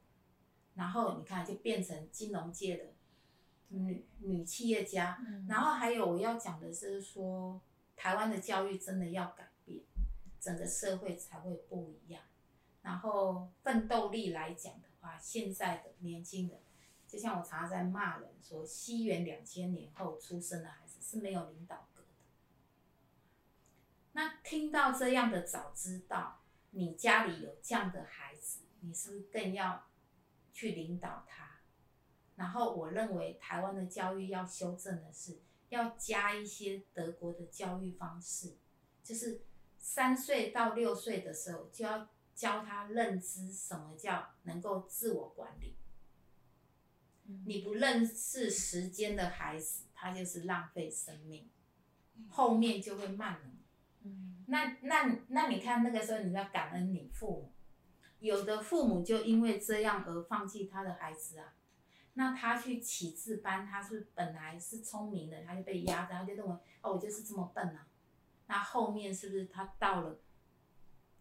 [0.76, 2.86] 然后你看，就变成金融界的
[3.70, 5.18] 女女企业家。
[5.28, 7.62] 嗯然后还有我要讲的是说，
[7.96, 9.84] 台湾的教育真的要改变，
[10.40, 12.24] 整个社会才会不一样。
[12.82, 16.60] 然后奋斗力来讲的话，现在的年轻人，
[17.08, 22.08] 就像我常常在骂人说，西元两千年后出生的孩子是没有领导格的。
[24.14, 29.88] 那听到这样的，早知道你家里有这样的孩子，你是不是更要
[30.54, 31.45] 去领导他？
[32.36, 38.58] 然后我认为台湾的教育要修正的是，要加一些德国的教育方式，
[39.04, 39.42] 就是
[39.78, 45.76] 三岁到六岁的时候就要教他认知什么叫能够自我管理。
[47.46, 51.50] 你不认识时间的孩子，他就是浪费生命，
[52.30, 53.50] 后面就会慢了。
[54.04, 57.52] 嗯那那那你看那个时候，你要感恩你父母，
[58.20, 61.54] 有的父母就因为这样而放弃他的孩子啊。
[62.16, 67.88] 那他去启智班，他是本来是聪明的，他就被压着，他就认为哦，我就是这么笨啊。
[68.48, 70.20] 那后面是不是他到了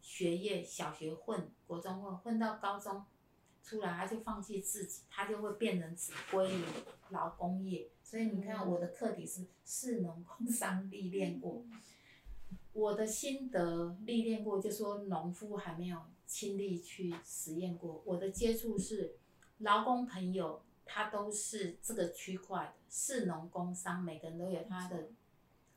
[0.01, 3.05] 学业，小学混，国中混，混到高中
[3.63, 6.65] 出来，他就放弃自己，他就会变成只归于
[7.11, 7.91] 劳工业。
[8.03, 11.65] 所以你看我的课题是士农工商历练过。
[12.73, 18.03] 我的心得历练过，就说农夫还没有亲力去实验过。
[18.05, 19.17] 我的接触是
[19.59, 25.09] 劳工朋友，他都是这个区块的，市农工商，每个人都有他的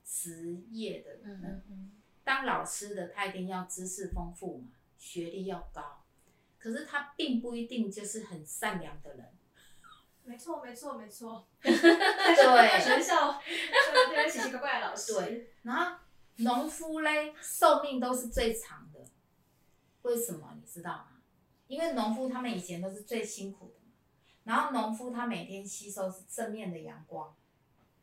[0.04, 1.20] 职业的。
[1.24, 1.92] 嗯嗯嗯，
[2.24, 4.68] 当老师的他一定要知识丰富嘛，
[4.98, 6.04] 学历要高，
[6.60, 9.26] 可是他并不一定就是很善良的人。
[10.26, 11.48] 没错，没错，没错。
[11.62, 13.42] 对学校
[13.94, 15.98] 这边奇奇怪怪的老师，对，然后
[16.38, 19.00] 农夫嘞，寿命都是最长的，
[20.02, 21.08] 为什么你知道吗？
[21.68, 23.77] 因为农夫他们以前都是最辛苦的嘛，
[24.48, 27.36] 然后农夫他每天吸收是正面的阳光，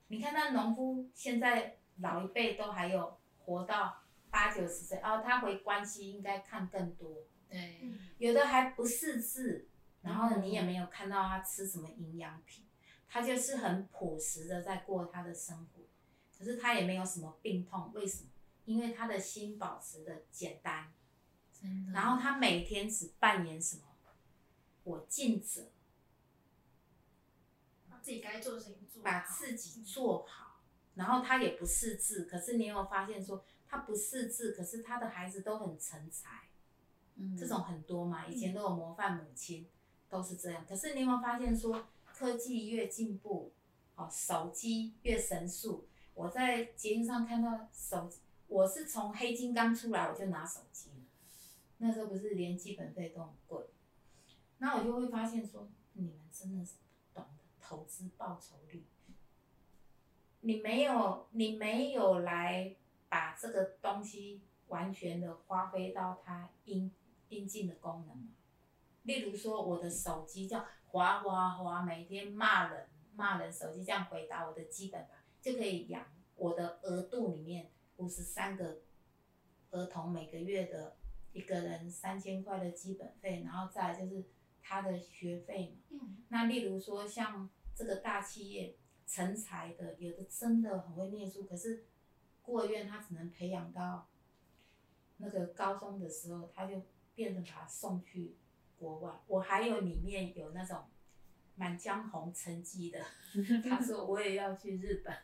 [0.09, 9.66] 你看那农夫现在老一辈都还有活到八九十岁，哦，他回关西应该看更多，对，嗯，有的还不识字，
[10.02, 12.66] 然后你也没有看到他吃什么营养品，
[13.09, 15.83] 他就是很朴实的在过他的生活，
[16.38, 18.28] 可是他也没有什么病痛，为什么？
[18.66, 20.92] 因为他的心保持的简单，
[21.59, 21.92] 真的。
[21.92, 23.83] 然后他每天只扮演什么？
[24.85, 25.73] 我尽责，把
[28.04, 30.60] 自己该做的事情做，把自己做好，
[30.94, 36.48] 然后他也不识字，可是你有没有发现说他不识字，可是他的孩子都很成才，
[37.14, 37.34] 嗯。
[37.34, 39.66] 这种很多嘛，以前都有模范母亲，
[40.10, 40.66] 都是这样。
[40.68, 43.54] 可是你有没有发现说，科技越进步，
[43.94, 45.88] 哦，手机越神速。
[46.12, 48.12] 我在捷运上看到手，
[48.48, 51.06] 我是从黑金刚出来我就拿手机了，
[51.78, 53.64] 那时候不是连基本费都很贵，
[54.58, 56.74] 那我就会发现说，你们真的是
[57.66, 58.85] 投资报酬率。
[60.40, 62.77] 你没有，你没有来
[63.09, 66.90] 把这个东西完全的发挥到它应
[67.31, 68.29] 应尽的功能？
[69.05, 76.05] 例如说，我的手机叫滑滑滑，每天骂人骂人，手机这样回答我的基本吧，就可以养
[76.37, 78.81] 我的额度里面五十三个
[79.70, 80.96] 儿童每个月的
[81.33, 84.24] 一个人三千块的基本费，然后再就是
[84.66, 85.83] 他的学费嘛。
[85.90, 91.85] 嗯，那例如说像这个大企业成才的，有的真的很会念书，可是
[92.40, 94.09] 孤儿院他只能培养到
[95.18, 96.83] 那个高中的时候，他就
[97.14, 98.37] 变成把他送去
[98.79, 99.20] 国外。
[99.27, 100.79] 我还有里面有那种
[101.57, 103.05] 《满江红》成绩的，
[103.68, 105.14] 他说我也要去日本，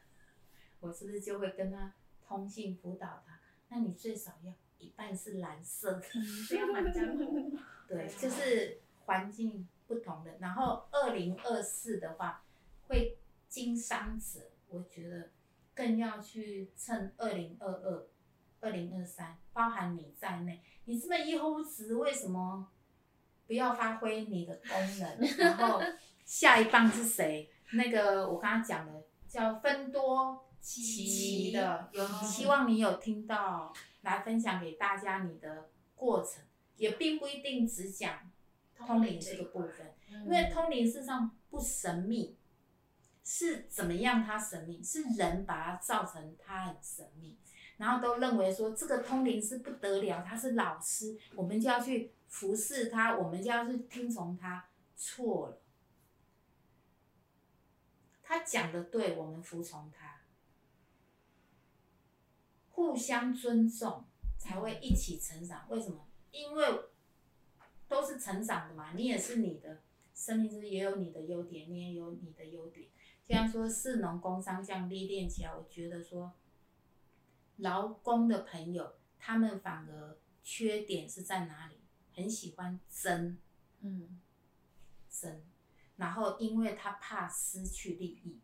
[0.80, 3.40] 我是不是就会跟他通信辅导他？
[3.68, 6.06] 那你最少要一半是蓝色的。
[6.48, 7.58] 不要满江红。
[7.88, 10.36] 对，就是环境不同的。
[10.38, 12.44] 然后二零二四的话，
[12.86, 13.18] 会
[13.48, 15.30] 经商者，我觉得
[15.74, 18.06] 更要去趁二零二二、
[18.60, 22.68] 二零二三，包含你在内，你这么一猴子，为什么
[23.48, 25.18] 不要发挥你的功能？
[25.38, 25.82] 然后
[26.24, 27.50] 下一棒是谁？
[27.72, 36.44] 那个我刚刚讲的叫分多奇的，有希望你有听到，来分享给大家你的过程，
[36.76, 38.30] 也并不一定只讲
[38.86, 42.36] 通灵这个部分，因为通灵事实上不神秘，
[43.22, 44.82] 是怎么样它神秘？
[44.82, 47.36] 是人把它造成它很神秘，
[47.76, 55.62] 然后都认为说这个通灵是不得了，他是老师，我们就要去服侍他，我们就要去听从他，错了。
[58.22, 60.20] 他讲的对，我们服从他，
[62.70, 64.04] 互相尊重
[64.38, 65.66] 才会一起成长。
[65.68, 66.06] 为什么？
[66.30, 66.64] 因为
[67.90, 69.80] 都是成长的嘛，你也是你的
[70.14, 72.88] 生命是也有你的优点，你也有你的优点。
[73.26, 76.32] 这样说，士农工商这样历练起来，我觉得说，
[77.56, 81.80] 劳工的朋友他们反而缺点是在哪里？
[82.14, 83.36] 很喜欢争
[83.80, 84.20] 嗯
[85.10, 85.42] 争，
[85.96, 88.38] 然后因为他怕失去利益，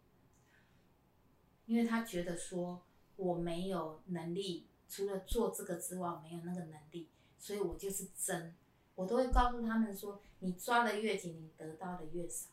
[1.67, 2.83] 因为他觉得说
[3.15, 8.53] 我没有能力，除了做这个之外，我没有那个能力，所以我就是争。
[8.97, 12.49] 我都会告诉他们说，你抓的越紧，你得到的越少。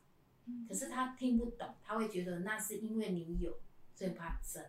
[0.68, 3.58] 可是他听不懂，他会觉得那是因为你有，
[3.96, 4.64] 所以怕争。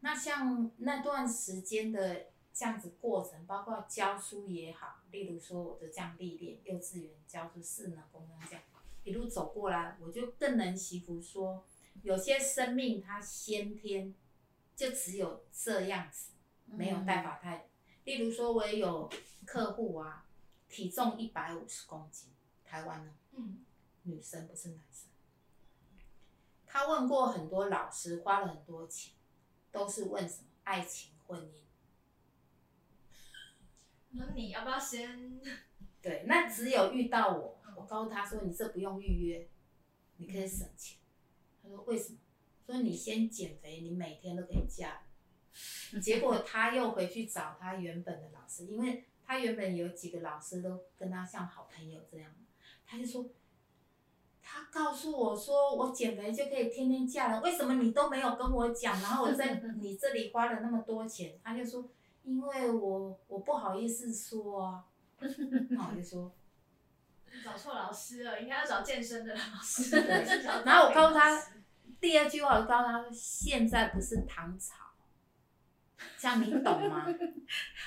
[0.00, 8.62] 那像那段时间的这样子过程，包括教书也好，例如说我的这样历练，幼稚园教书、四能功能这样
[9.04, 11.64] 一路走过来，我就更能祈福说，
[12.02, 14.12] 有些生命它先天
[14.76, 16.32] 就只有这样子，
[16.66, 17.68] 没有带法太。
[18.04, 19.08] 例如说，我也有
[19.46, 20.26] 客户啊，
[20.68, 22.30] 体重一百五十公斤，
[22.64, 23.64] 台湾呢，嗯，
[24.02, 25.08] 女生不是男生。
[26.66, 29.14] 他问过很多老师，花了很多钱，
[29.72, 31.62] 都是问什么爱情、婚姻。
[34.10, 35.40] 那你要不要先？
[36.00, 39.48] 对，那只有遇到我，我告诉他说你这不用预约，
[40.18, 40.98] 你可以省钱。
[41.62, 42.18] 他说为什么？
[42.66, 45.00] 说你先减肥，你每天都可以嫁
[45.90, 46.02] 人。
[46.02, 52.28] 结果他又回去找他原本的老师，因为他原本有几个老师都跟他像好朋友这样，
[52.86, 53.26] 他就说，
[54.42, 59.00] 他告诉我说我减肥就可以天天嫁人，为什么你都没有跟我讲？
[59.02, 61.88] 然后我在 你这里花了那么多钱，他就说，
[62.24, 64.84] 因为我我不好意思说啊。
[65.70, 66.32] 那我就说，
[67.44, 69.96] 找错老师了，应该要找健身的老师。
[70.64, 71.42] 然后我告诉他，
[72.00, 74.87] 第二句话我告诉他，现在不是唐朝，
[76.18, 77.06] 这样你懂吗？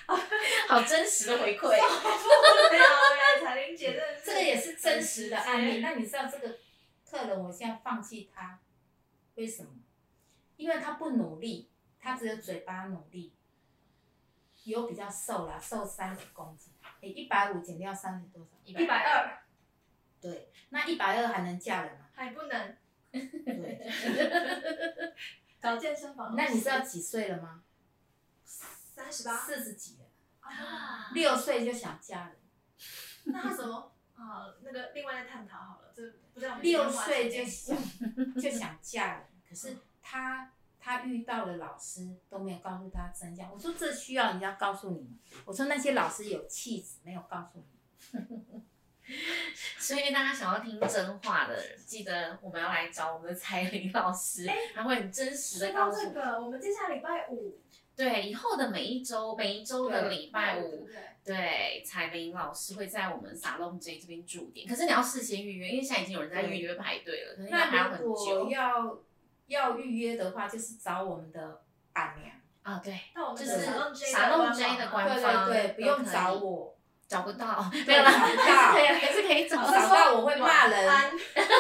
[0.68, 1.70] 好真实的回馈。
[1.72, 5.80] 对啊，彩玲姐真的这个也是真实的案例。
[5.80, 6.58] 那你知道这个
[7.10, 8.60] 客人，我现在放弃他，
[9.36, 9.70] 为什么？
[10.58, 13.34] 因为他不努力，他只有嘴巴努力，
[14.64, 18.52] 有比较瘦啦，瘦三十公斤，诶，一百五减掉三十多少？
[18.64, 19.42] 一百二，
[20.22, 22.06] 对，那一百二还能嫁人吗？
[22.14, 22.78] 还不能
[23.12, 23.92] 对，
[25.60, 26.36] 找健身房。
[26.36, 27.64] 那你知道几岁了吗？
[28.94, 30.06] 三十八四十几了，
[30.42, 31.12] 啊？
[31.14, 32.38] 六岁就想嫁人。
[33.26, 33.94] 那他怎么？
[34.16, 37.78] 啊，那个另外再探讨好了，这不在我们六岁就想
[38.40, 43.52] 就想嫁人，可是他他遇到的老师都没有告诉他真相。
[43.52, 45.18] 我说这需要人家告诉你吗？
[45.46, 48.64] 我说那些老师有气质，没有告诉你。
[49.78, 57.60] 所以大家想要听真话的，记得我们要来找我们的彩玲老师，他会很真实的说告诉到这个，我们接下来礼拜五，
[58.02, 60.88] 对，以后的每一周，每一周的礼拜五，
[61.24, 68.98] 对彩玲老师会在我们沙龙 J 这边驻点，可是你要事先预约，因为现在已经有人在预约排队了，可能要还要很那如果久要
[69.46, 71.62] 要预约的话，就是找我们的
[71.94, 72.36] 板娘。
[72.64, 72.82] 啊。
[72.84, 76.76] 对，那我们就是沙龙 J 沙龙的 J 的官方对对对，不用找我，
[77.08, 79.90] 找不到，对没有啦，找不到还是可以，还是可以找找到。
[79.96, 80.90] 到我会骂人，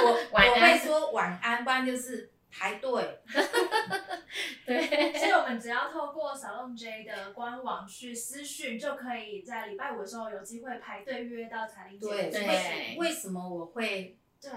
[0.05, 3.19] 我我会说晚安，不然就是排队。
[4.65, 14.51] 对， 所以我们只要透过 Salon J 的官网去私讯，就可以在礼拜五的时候有机会排队预约到彩玲姐对，的对为为什么我会对。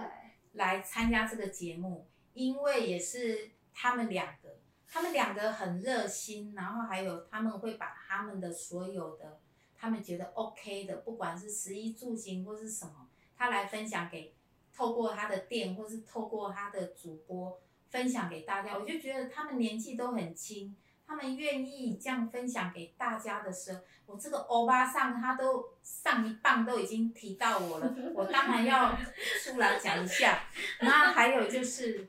[0.53, 2.07] 来参加这个节目？
[2.33, 4.57] 因为也是他们两个，
[4.87, 9.41] 他们两个很热心，然后还有他们会把他们的所有的
[9.77, 14.33] 他们觉得 OK 的，不管是食衣住行或是什么，他来分享给，
[14.73, 17.61] 透过他的店或是透过他的主播
[17.95, 20.75] 分享给大家，我就觉得他们年纪都很轻。
[21.07, 28.99] 他们愿意这样分享给大家的时候，我这个欧巴桑他都上一棒都已经提到我了，我当然要
[29.45, 30.49] 出来讲一下。
[30.81, 32.09] 那还有就是，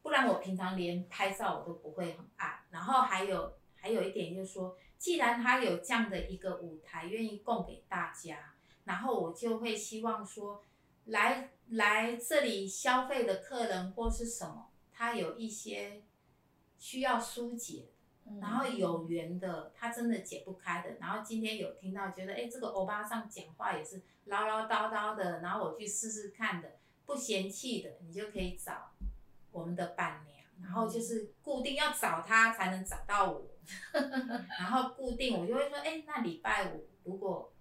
[0.00, 2.60] 不然我平常连拍照我都不会很爱。
[2.70, 10.62] 然后还有还有一点就是说，既然他有这样的一个舞台，愿意供给大家，然后我就会希望说，
[11.06, 16.02] 来来这里消费的客人或是什么，他有一些
[16.78, 17.88] 需要疏解。
[18.40, 20.96] 然后有缘的，他真的解不开的。
[20.98, 28.92] 然后今天有听到，觉得哎，这个欧巴桑讲话也是唠唠叨叨的，然后我去试试看的，不嫌弃的，你就可以找
[29.52, 30.38] 我们的伴娘。
[30.62, 33.50] 然后就是固定要找他才能找到我，
[34.58, 37.52] 然后固定我就会说，哎，那礼拜五如果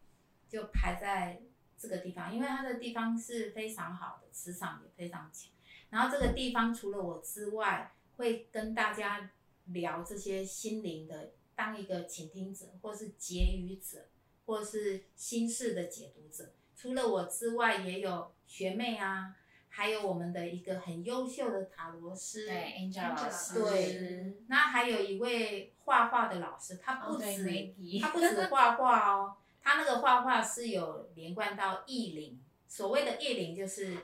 [0.47, 1.41] 就排在
[1.77, 5.51] 这个地方，因为它的地方是非常好的，磁场也非常强。
[5.93, 9.29] 然后这个地方除了我之外，会跟大家。
[9.67, 14.07] 聊这些心灵的，当一个倾听者，或是结语者，
[14.45, 16.51] 或是心事的解读者。
[16.75, 19.33] 除了我之外，也有学妹啊，
[19.69, 32.37] 还有我们的一个很优秀的塔罗师，对，Angel 老师，对，那还有一位画画的老师，他不止、他不止 画画哦，他那个画画是有连贯到意灵。
[32.67, 33.95] 所谓的意灵就是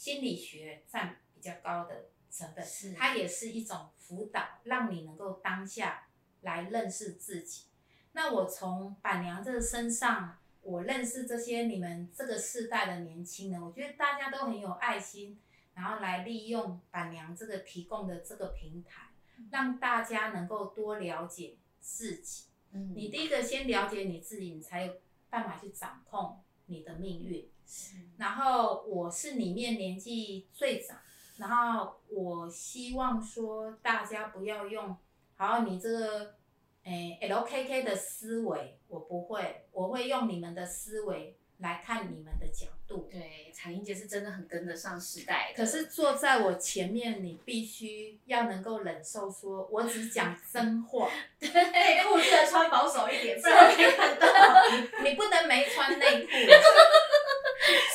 [0.00, 6.08] 心理学占比较高的成分是，它也是一种辅导，让你能够当下
[6.40, 7.64] 来认识自己。
[8.12, 15.38] 那我从板娘这个身上，我认识这些你们这个世代的年轻人，我觉得大家都很有爱心，
[15.74, 19.10] 然后来利用板娘这个提供的这个平台，
[19.50, 22.44] 让大家能够多了解自己。
[22.72, 24.94] 嗯你第一个先了解你自己，你才有
[25.28, 27.50] 办法去掌控你的命运。
[28.16, 30.98] 然后我是里面年纪最长，
[31.38, 34.96] 然后我希望说大家不要用，
[35.36, 36.34] 好你这个
[36.84, 43.08] 诶 LKK 的思维，我不会，我会用你们的思维来看你们的角度。
[43.10, 45.52] 对，彩英姐是真的很跟得上时代。
[45.56, 51.08] 可是坐在我前面，你必须要能够忍受说，我只讲真话，
[51.40, 54.26] 内裤记得穿保守一点，不然可以看到。
[55.02, 56.28] 你 你不能没穿内裤。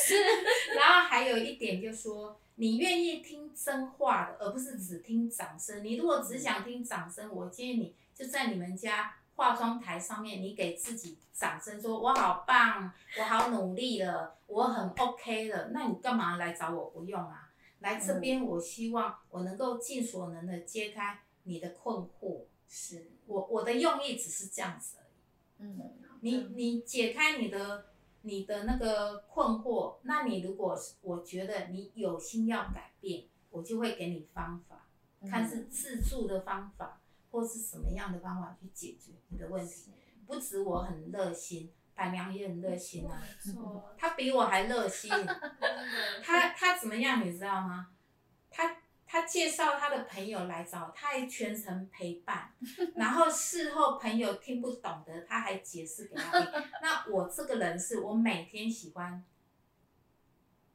[0.06, 0.16] 是，
[0.76, 5.84] 然后还有一点就是说，你愿意听真话的，而不是只听掌声。
[5.84, 15.70] 你如果只想听掌声，我建议你就在你们家化妆台上面，你给自己掌声，说我好棒，我好努力了，我很 OK 了。
[15.74, 16.92] 那你干嘛来找我？
[16.92, 17.50] 不用啊，
[17.80, 22.44] 来这边，我希望我能够尽所能的揭开你的困惑。
[22.68, 25.16] 是，我我的用意只是这样子而已。
[25.60, 25.92] 嗯，
[26.22, 27.86] 你你解开你的
[28.26, 34.88] 你的那个困惑，那你如果是我觉得你有心要改变，我就会给你方法，
[35.30, 37.00] 看是自助的方法，
[37.30, 39.92] 或是什么样的方法去解决你的问题。
[40.26, 45.10] 不止我很热心，板娘也很热心啊，没错，她比我还热心。
[46.24, 47.90] 他他怎么样，你知道吗？
[48.50, 48.78] 他
[49.16, 52.52] 他介绍他的朋友来找，他还全程陪伴，
[52.98, 56.52] 然后事后朋友听不懂的，他还解释给他听。
[56.84, 59.24] 那我这个人是我每天喜欢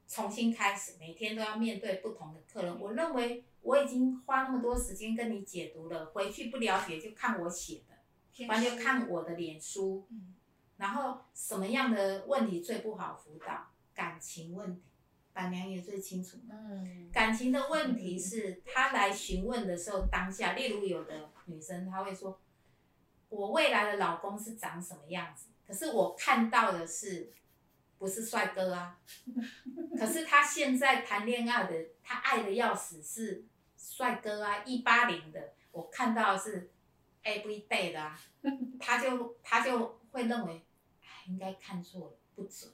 [0.07, 2.79] 重新开始，每天都要面对不同的客人。
[2.79, 10.33] 我认为我已经花那么多时间跟你解读了，回去不了解就看我写的，完就看我的脸书，嗯。
[10.77, 14.81] 然后什么样的问题最不好辅导，感情问题，
[15.33, 16.37] 板娘也最清楚。
[16.49, 22.39] 嗯，感情的问题是，她来询问的时候，当下，例如有的女生她会说，
[23.29, 25.47] 我未来的老公是长什么样子？
[25.65, 27.31] 可是我看到的是，
[27.97, 28.99] 不是帅哥啊。
[29.97, 33.45] 可是他现在谈恋爱的，他爱的要死是
[33.77, 36.71] 帅哥啊，一八零的，我看到的是
[37.23, 38.19] every day 的啊，
[38.79, 40.65] 他就他就会认为，
[41.01, 42.69] 哎，应该看错了，不准。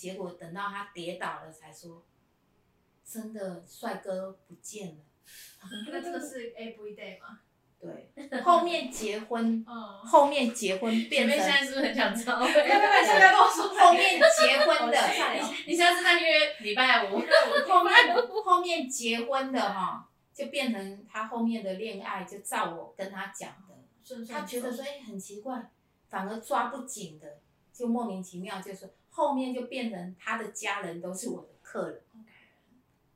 [0.00, 2.02] 结果等到他跌倒了，才说，
[3.04, 4.96] 真的帅哥不见了。
[5.92, 7.40] 那这个是 every day 吗？
[7.78, 12.38] 对， 后面结婚，嗯，后面结婚变成妹现在是不是很想知道？
[12.40, 12.46] 后
[13.92, 17.18] 面结婚的，下聊 你下次再约礼拜五。
[17.68, 17.94] 后面
[18.42, 25.70] 后面结婚的哈，就变成他后面的恋爱，就照我跟他讲的，顺顺他觉得说哎、很奇怪，
[26.08, 27.38] 反而抓不紧的，
[27.70, 32.02] 就莫名其妙，就是后面就变成他的家人都是我的客人。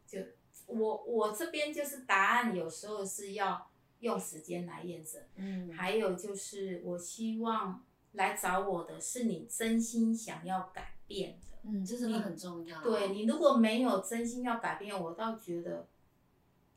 [0.06, 0.20] 就
[0.66, 3.70] 我我这边就是答案，有时候是要
[4.00, 5.22] 用时间来验证。
[5.36, 11.56] 嗯，还有就是，我希望来找我的是你真心想要改变的。
[11.62, 12.82] 嗯，这真的很重要。
[12.82, 15.88] 对你如果没有真心要改变，我倒觉得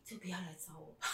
[0.03, 1.07] 就不要来找我吧。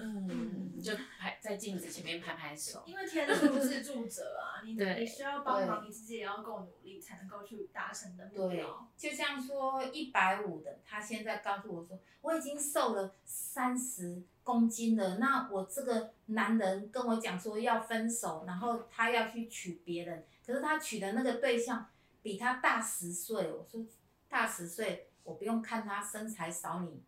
[0.00, 2.82] 嗯，你就拍在镜子前面拍拍手。
[2.86, 21.88] 因为天助自助者啊，你对你需要帮忙，你自己也要够努力，才能够去达成的目对标。，就像说一百五的，他现在告诉我说我已经瘦了三十公斤了，那我这个男人跟我讲说要分手，然后他要去娶别人，可是他娶的那个对象
[22.22, 23.84] 比他大十岁，我说
[24.28, 27.02] 大十岁，我不用看他身材少你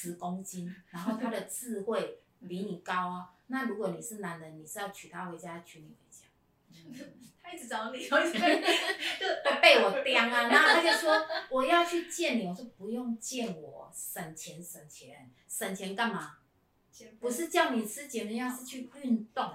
[0.00, 7.04] 十公斤，然后他的 智慧比你高啊，那如果你是男人，你是要娶她回家，娶你回家？
[7.42, 16.36] 他一直找你，我一直就都被我刁啊，然后他就说我要去见你，我说不用见我，省钱省钱，省钱干嘛？
[17.18, 19.52] 不是叫你吃减肥药，是去运动。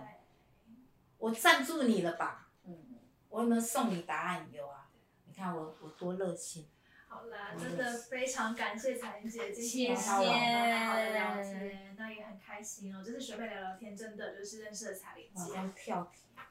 [1.19, 2.49] 我赞助你了吧？
[2.65, 2.75] 嗯，
[3.29, 4.49] 我有没有送你答案？
[4.51, 4.89] 有啊，
[5.25, 6.67] 你看我我多热心。
[7.23, 13.01] 好啦，真的非常感谢彩玲姐今谢天谢好的聊天，那也很开心哦。
[13.01, 15.95] 就是学妹聊聊天，真的就是认识了彩玲姐。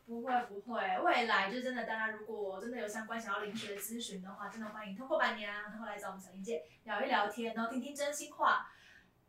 [0.07, 8.73] 不会不会，未来就真的大家如果真的有相关想要灵学咨询的话，真的欢迎通过板娘，然后来找我们彩玲姐聊一聊天，然后听听真心话，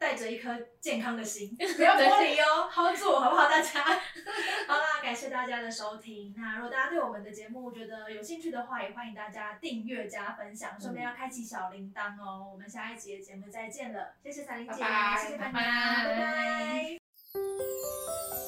[0.03, 0.49] 带着一颗
[0.81, 3.47] 健康的心， 不要玻璃哦，hold 住好不好？
[3.47, 3.81] 大家，
[4.67, 6.33] 好啦，感谢大家的收听。
[6.35, 12.49] 那如果大家对我们的节目觉得有兴趣的话，也欢迎大家订阅加分享，顺便要开启小铃铛哦。
[12.51, 16.97] 我们下一集的节目再见了，谢谢彩玲姐，拜拜谢谢板娘，拜拜拜
[18.35, 18.42] 拜